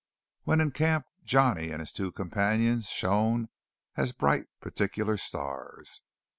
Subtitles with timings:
[0.45, 3.49] When in camp Johnny and his two companions shone
[3.95, 6.01] as bright particular stars.